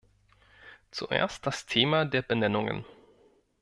[0.89, 2.85] Zuerst das Thema der Benennungen.